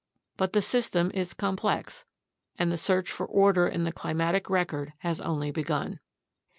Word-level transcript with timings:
But 0.35 0.53
the 0.53 0.63
system 0.63 1.11
is 1.13 1.35
complex, 1.35 2.05
and 2.57 2.71
the 2.71 2.75
search 2.77 3.11
for 3.11 3.27
order 3.27 3.67
in 3.67 3.83
the 3.83 3.91
climatic 3.91 4.49
record 4.49 4.93
has 5.01 5.21
only 5.21 5.51
begun. 5.51 5.99